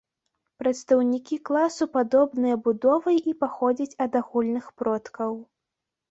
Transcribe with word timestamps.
Прадстаўнікі 0.61 1.35
класу 1.49 1.87
падобныя 1.97 2.55
будовай 2.67 3.17
і 3.33 3.33
паходзяць 3.43 3.97
ад 4.07 4.17
агульных 4.21 4.65
продкаў. 4.83 5.37